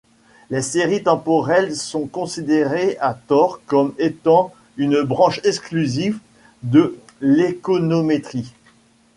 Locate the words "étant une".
3.99-5.03